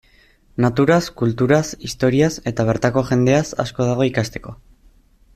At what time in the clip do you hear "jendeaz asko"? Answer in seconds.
3.09-3.87